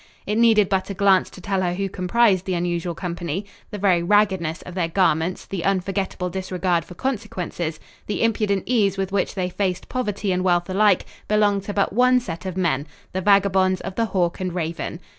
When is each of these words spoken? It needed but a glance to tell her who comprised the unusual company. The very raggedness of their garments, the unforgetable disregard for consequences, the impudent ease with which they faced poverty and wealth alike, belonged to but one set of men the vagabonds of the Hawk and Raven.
It 0.25 0.39
needed 0.39 0.67
but 0.67 0.89
a 0.89 0.95
glance 0.95 1.29
to 1.29 1.41
tell 1.41 1.61
her 1.61 1.75
who 1.75 1.87
comprised 1.87 2.45
the 2.45 2.55
unusual 2.55 2.95
company. 2.95 3.45
The 3.69 3.77
very 3.77 4.01
raggedness 4.01 4.63
of 4.63 4.73
their 4.73 4.87
garments, 4.87 5.45
the 5.45 5.63
unforgetable 5.63 6.31
disregard 6.31 6.83
for 6.85 6.95
consequences, 6.95 7.79
the 8.07 8.23
impudent 8.23 8.63
ease 8.65 8.97
with 8.97 9.11
which 9.11 9.35
they 9.35 9.47
faced 9.49 9.89
poverty 9.89 10.31
and 10.31 10.43
wealth 10.43 10.67
alike, 10.71 11.05
belonged 11.27 11.61
to 11.65 11.73
but 11.75 11.93
one 11.93 12.19
set 12.19 12.47
of 12.47 12.57
men 12.57 12.87
the 13.13 13.21
vagabonds 13.21 13.79
of 13.81 13.93
the 13.93 14.05
Hawk 14.05 14.39
and 14.39 14.53
Raven. 14.55 14.99